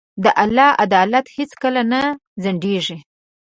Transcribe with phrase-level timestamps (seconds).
[0.23, 2.01] د الله عدالت هیڅکله نه
[2.43, 2.97] ځنډېږي.